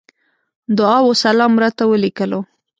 [0.77, 2.39] دعا وسلام راته وليکلو.